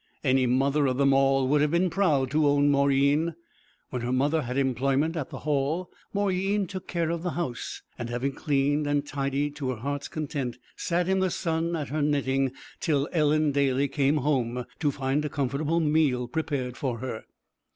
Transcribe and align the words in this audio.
Any 0.23 0.47
mother 0.47 0.87
of 0.87 0.97
them 0.97 1.13
all 1.13 1.47
would 1.47 1.61
have 1.61 1.69
been 1.69 1.91
proud 1.91 2.31
to 2.31 2.47
own 2.47 2.71
Mauryeen. 2.71 3.35
When 3.91 4.01
her 4.01 4.11
mother 4.11 4.41
had 4.41 4.57
employment 4.57 5.15
at 5.15 5.29
the 5.29 5.37
Hall 5.41 5.91
Mauryeen 6.11 6.65
took 6.65 6.87
care 6.87 7.11
of 7.11 7.21
the 7.21 7.29
house, 7.37 7.83
and 7.99 8.09
having 8.09 8.31
cleaned 8.31 8.87
and 8.87 9.05
tidied 9.05 9.55
to 9.57 9.69
her 9.69 9.75
heart's 9.75 10.07
content, 10.07 10.57
sat 10.75 11.07
in 11.07 11.19
the 11.19 11.29
sun 11.29 11.75
at 11.75 11.89
her 11.89 12.01
knitting 12.01 12.51
till 12.79 13.07
Ellen 13.11 13.51
Daly 13.51 13.87
came 13.87 14.17
home 14.17 14.65
to 14.79 14.89
find 14.89 15.23
a 15.23 15.29
comfortable 15.29 15.79
meal 15.79 16.27
prepared 16.27 16.77
for 16.77 16.97
her. 16.97 17.25